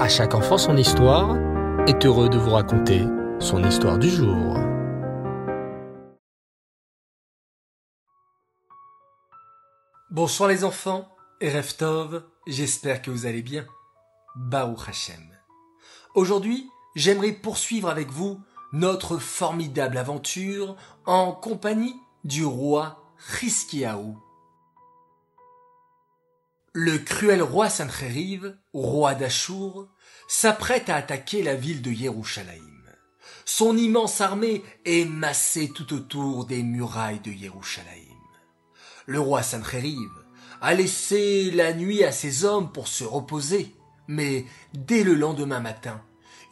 [0.00, 1.36] À chaque enfant son histoire
[1.86, 3.04] est heureux de vous raconter
[3.38, 4.56] son histoire du jour.
[10.10, 11.06] Bonsoir les enfants,
[11.42, 13.66] Reftov, j'espère que vous allez bien.
[14.36, 15.36] Baruch Hashem.
[16.14, 18.40] Aujourd'hui, j'aimerais poursuivre avec vous
[18.72, 21.94] notre formidable aventure en compagnie
[22.24, 24.16] du roi Chiskiaou.
[26.72, 29.88] Le cruel roi Sancheriv, roi d'Achour,
[30.28, 32.62] s'apprête à attaquer la ville de Yerushalayim.
[33.44, 38.14] Son immense armée est massée tout autour des murailles de Yerushalayim.
[39.06, 40.10] Le roi Sancheriv
[40.60, 43.74] a laissé la nuit à ses hommes pour se reposer,
[44.06, 46.00] mais dès le lendemain matin,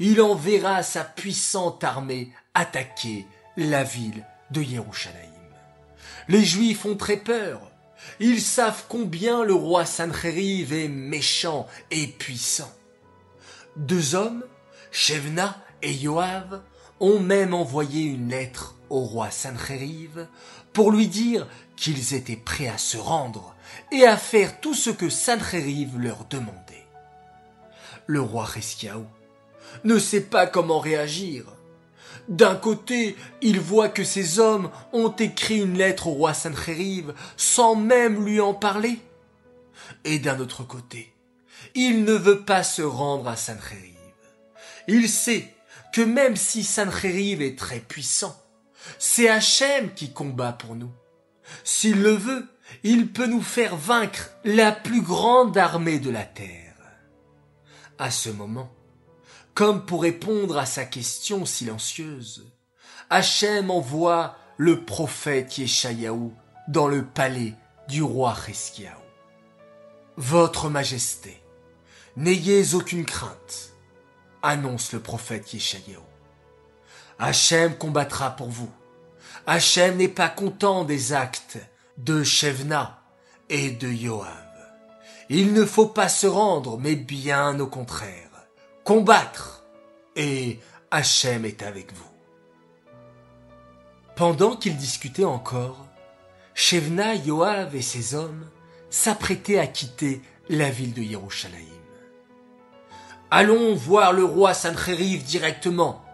[0.00, 3.24] il enverra sa puissante armée attaquer
[3.56, 5.30] la ville de Yerushalayim.
[6.26, 7.70] Les Juifs ont très peur.
[8.20, 12.72] Ils savent combien le roi Sancheriv est méchant et puissant.
[13.76, 14.44] Deux hommes,
[14.90, 16.62] Shevna et Yoav,
[17.00, 20.26] ont même envoyé une lettre au roi Sancheriv
[20.72, 23.54] pour lui dire qu'ils étaient prêts à se rendre
[23.92, 26.86] et à faire tout ce que Sancheriv leur demandait.
[28.06, 29.06] Le roi Reskiaou
[29.84, 31.44] ne sait pas comment réagir.
[32.28, 37.74] D'un côté, il voit que ses hommes ont écrit une lettre au roi Sancheriv sans
[37.74, 38.98] même lui en parler.
[40.04, 41.14] Et d'un autre côté,
[41.74, 43.94] il ne veut pas se rendre à Sancheriv.
[44.86, 45.54] Il sait
[45.92, 48.36] que même si Sancheriv est très puissant,
[48.98, 50.92] c'est Hachem qui combat pour nous.
[51.64, 52.46] S'il le veut,
[52.82, 56.74] il peut nous faire vaincre la plus grande armée de la terre.
[57.98, 58.70] À ce moment,
[59.58, 62.46] comme pour répondre à sa question silencieuse,
[63.10, 66.30] Hachem envoie le prophète Yeshayahu
[66.68, 67.54] dans le palais
[67.88, 68.92] du roi Cheskiaou.
[70.16, 71.42] Votre Majesté,
[72.16, 73.72] n'ayez aucune crainte,
[74.42, 76.04] annonce le prophète Yeshayahu.
[77.18, 78.70] Hachem combattra pour vous.
[79.44, 81.58] Hachem n'est pas content des actes
[81.96, 83.02] de Shevna
[83.48, 84.28] et de Yoav.
[85.30, 88.28] Il ne faut pas se rendre, mais bien au contraire
[88.88, 89.57] combattre,
[90.18, 90.58] et
[90.90, 92.10] Hachem est avec vous.
[94.16, 95.86] Pendant qu'ils discutaient encore,
[96.54, 98.44] Shevna, Yoav et ses hommes
[98.90, 101.64] s'apprêtaient à quitter la ville de Yerushalayim.
[103.30, 106.04] Allons voir le roi Sancheriv directement.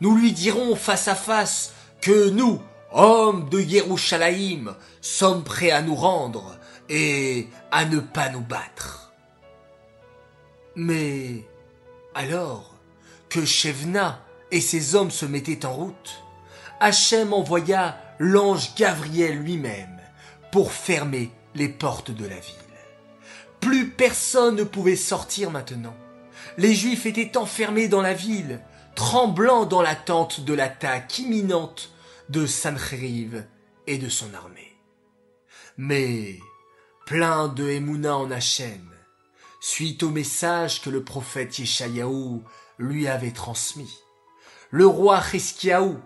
[0.00, 5.94] Nous lui dirons face à face que nous, hommes de Yerushalayim, sommes prêts à nous
[5.94, 6.58] rendre
[6.88, 9.12] et à ne pas nous battre.
[10.74, 11.46] Mais
[12.14, 12.71] alors
[13.32, 13.40] que
[14.50, 16.22] et ses hommes se mettaient en route,
[16.80, 19.98] Hachem envoya l'ange Gabriel lui-même
[20.50, 22.56] pour fermer les portes de la ville.
[23.60, 25.96] Plus personne ne pouvait sortir maintenant.
[26.58, 28.60] Les Juifs étaient enfermés dans la ville,
[28.94, 31.90] tremblant dans l'attente de l'attaque imminente
[32.28, 33.46] de Sancheriv
[33.86, 34.76] et de son armée.
[35.78, 36.38] Mais,
[37.06, 38.90] plein de Emouna en Hachem,
[39.60, 42.42] suite au message que le prophète Yeshayahu
[42.82, 43.98] lui avait transmis.
[44.70, 45.98] Le roi Cheskiaou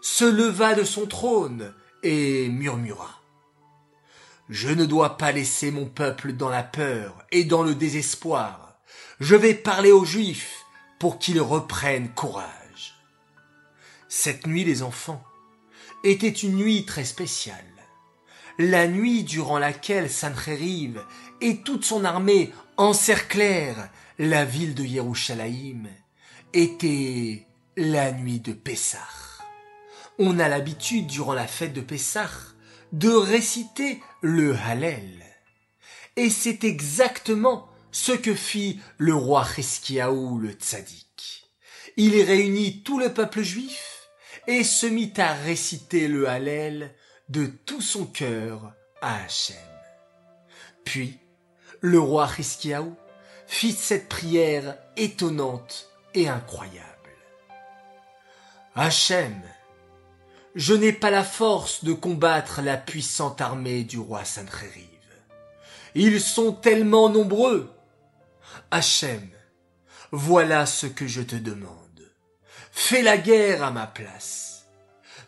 [0.00, 3.20] se leva de son trône et murmura.
[4.48, 8.78] Je ne dois pas laisser mon peuple dans la peur et dans le désespoir.
[9.20, 10.64] Je vais parler aux Juifs
[10.98, 12.94] pour qu'ils reprennent courage.
[14.08, 15.22] Cette nuit, les enfants,
[16.02, 17.64] était une nuit très spéciale.
[18.58, 21.02] La nuit durant laquelle Sancheriv
[21.40, 25.88] et toute son armée encerclèrent la ville de Yerushalayim
[26.54, 28.98] était la nuit de Pessah.
[30.18, 32.30] On a l'habitude durant la fête de Pessah
[32.92, 35.24] de réciter le Hallel.
[36.14, 41.50] Et c'est exactement ce que fit le roi Cheskiaou le tzaddik.
[41.96, 44.08] Il réunit tout le peuple juif
[44.46, 46.94] et se mit à réciter le Hallel
[47.28, 49.56] de tout son cœur à Hachem.
[50.84, 51.18] Puis,
[51.80, 52.94] le roi Hiskiaou
[53.48, 56.84] fit cette prière étonnante et incroyable.
[58.74, 59.40] Hachem,
[60.54, 64.88] je n'ai pas la force de combattre la puissante armée du roi Sancheriv.
[65.94, 67.72] Ils sont tellement nombreux.
[68.70, 69.28] Hachem,
[70.10, 71.78] voilà ce que je te demande.
[72.72, 74.66] Fais la guerre à ma place.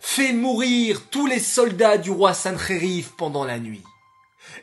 [0.00, 3.84] Fais mourir tous les soldats du roi Sancheriv pendant la nuit.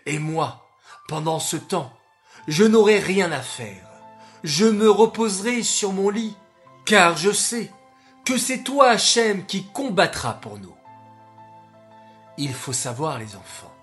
[0.06, 0.68] Et moi,
[1.08, 1.94] pendant ce temps,
[2.48, 3.93] je n'aurai rien à faire.
[4.44, 6.36] Je me reposerai sur mon lit,
[6.86, 7.72] car je sais
[8.25, 10.75] que c'est toi, Hachem, qui combattra pour nous.
[12.38, 13.74] Il faut savoir, les enfants,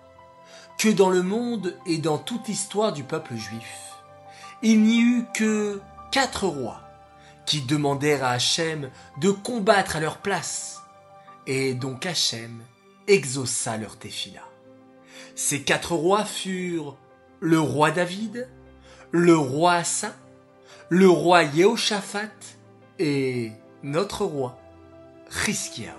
[0.79, 3.95] que dans le monde et dans toute histoire du peuple juif,
[4.63, 5.81] il n'y eut que
[6.11, 6.83] quatre rois
[7.47, 10.83] qui demandèrent à Hachem de combattre à leur place.
[11.47, 12.63] Et donc Hachem
[13.09, 14.43] exauça leur téfila.
[15.35, 16.97] Ces quatre rois furent
[17.41, 18.49] le roi David,
[19.11, 20.15] le roi Assa,
[20.91, 22.33] le roi Yehoshaphat
[22.99, 23.53] et
[23.85, 24.59] notre roi
[25.31, 25.95] Chiskiaou.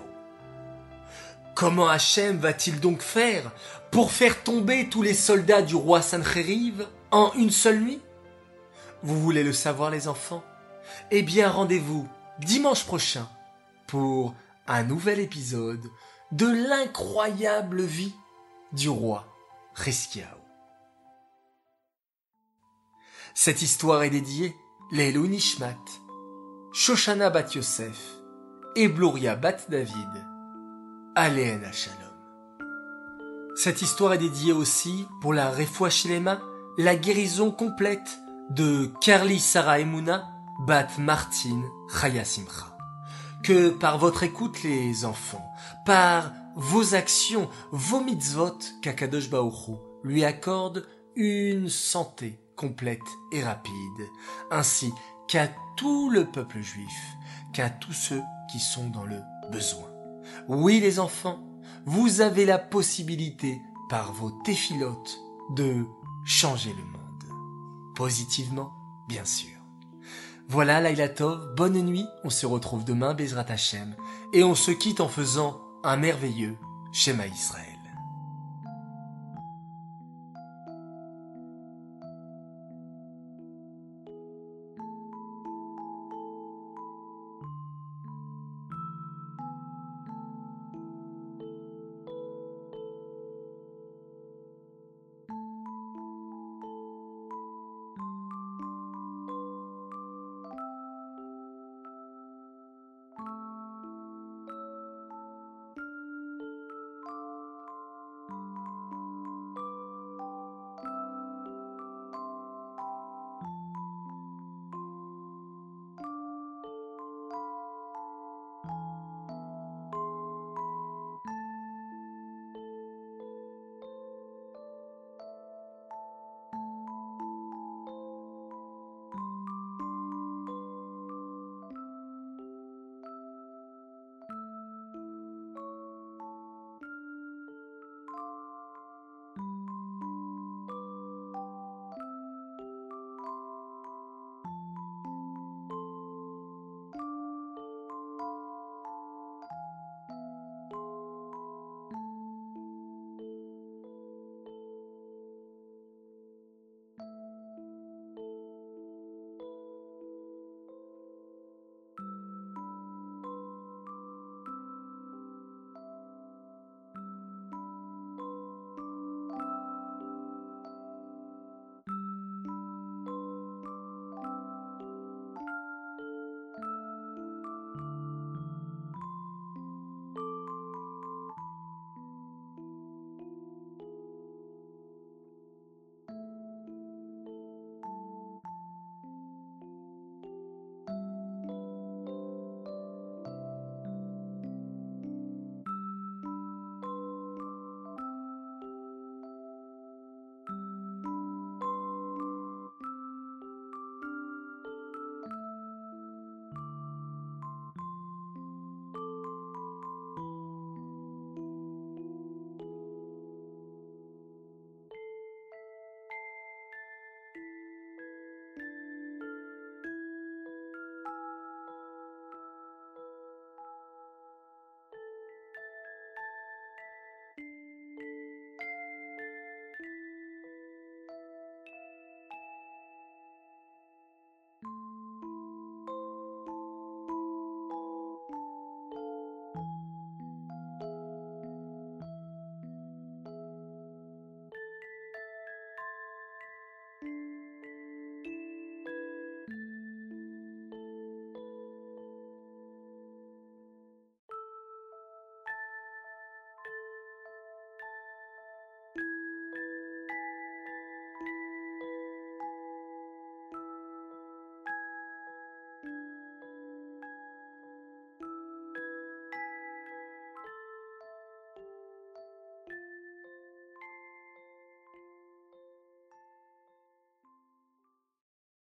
[1.54, 3.52] Comment Hachem va-t-il donc faire
[3.90, 8.02] pour faire tomber tous les soldats du roi Sancheriv en une seule nuit?
[9.02, 10.44] Vous voulez le savoir les enfants?
[11.10, 12.06] Eh bien rendez-vous
[12.40, 13.26] dimanche prochain
[13.86, 14.34] pour
[14.66, 15.86] un nouvel épisode
[16.32, 18.14] de l'incroyable vie
[18.72, 19.26] du roi
[19.82, 20.26] Chiskiaou.
[23.34, 24.54] Cette histoire est dédiée
[24.94, 25.78] Lelou Nishmat,
[26.74, 28.18] Shoshana Bat Yosef
[28.76, 30.26] et Bloria Bat David.
[31.14, 31.96] Aléen Shalom.
[33.56, 36.42] Cette histoire est dédiée aussi pour la Refoua Shilema,
[36.76, 40.28] la guérison complète de Carly Sarah Emouna
[40.66, 42.76] Bat Martin Chaya Simcha.
[43.42, 45.50] Que par votre écoute les enfants,
[45.86, 50.86] par vos actions, vos mitzvot, qu'Akadosh Baoru lui accorde
[51.16, 53.00] une santé complète
[53.32, 54.08] et rapide,
[54.52, 54.94] ainsi
[55.26, 57.16] qu'à tout le peuple juif,
[57.52, 58.22] qu'à tous ceux
[58.52, 59.20] qui sont dans le
[59.50, 59.90] besoin.
[60.46, 61.42] Oui les enfants,
[61.86, 63.60] vous avez la possibilité,
[63.90, 65.18] par vos téphilotes,
[65.56, 65.84] de
[66.24, 67.94] changer le monde.
[67.96, 68.72] Positivement,
[69.08, 69.58] bien sûr.
[70.48, 73.96] Voilà Lailatov, bonne nuit, on se retrouve demain Bezrat Hashem,
[74.32, 76.56] et on se quitte en faisant un merveilleux
[76.92, 77.71] schéma Israël.